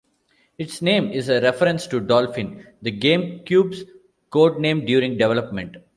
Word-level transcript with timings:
Its 0.57 0.81
name 0.81 1.11
is 1.11 1.29
a 1.29 1.39
reference 1.41 1.85
to 1.85 1.99
Dolphin, 1.99 2.65
the 2.81 2.91
GameCube's 2.91 3.83
codename 4.31 4.83
during 4.87 5.15
development. 5.15 5.77